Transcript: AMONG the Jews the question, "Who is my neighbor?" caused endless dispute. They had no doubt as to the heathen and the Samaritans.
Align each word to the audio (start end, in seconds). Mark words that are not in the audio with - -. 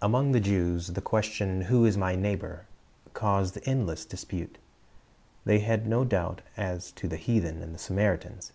AMONG 0.00 0.30
the 0.30 0.38
Jews 0.38 0.86
the 0.86 1.00
question, 1.00 1.62
"Who 1.62 1.84
is 1.84 1.96
my 1.96 2.14
neighbor?" 2.14 2.66
caused 3.12 3.58
endless 3.64 4.04
dispute. 4.04 4.56
They 5.44 5.58
had 5.58 5.88
no 5.88 6.04
doubt 6.04 6.42
as 6.56 6.92
to 6.92 7.08
the 7.08 7.16
heathen 7.16 7.60
and 7.60 7.74
the 7.74 7.78
Samaritans. 7.80 8.52